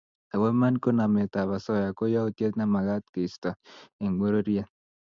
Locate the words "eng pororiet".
4.03-4.69